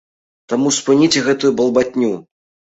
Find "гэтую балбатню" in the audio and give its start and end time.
1.27-2.11